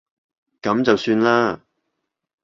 [0.63, 1.61] 噉就算啦